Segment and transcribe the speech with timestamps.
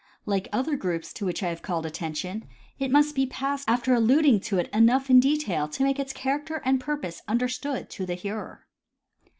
[0.25, 2.45] Like other groups to which I have called attention,
[2.79, 6.59] it must be passed after alluding to it enough in detail to make its character
[6.65, 8.65] and purpose understood to the hearer.